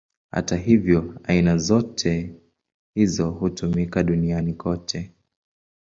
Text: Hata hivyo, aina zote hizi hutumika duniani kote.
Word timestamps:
Hata 0.31 0.55
hivyo, 0.57 1.19
aina 1.23 1.57
zote 1.57 2.35
hizi 2.95 3.21
hutumika 3.21 4.03
duniani 4.03 4.53
kote. 4.53 5.11